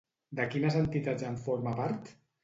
De 0.37 0.45
quines 0.53 0.77
entitats 0.79 1.25
en 1.27 1.37
forma 1.43 1.75
part? 1.81 2.09